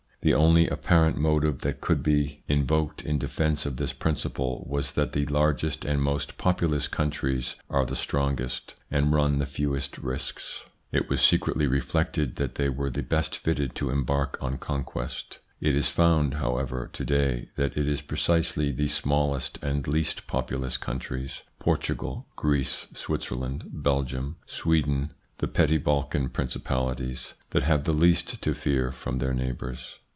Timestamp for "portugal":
21.57-22.27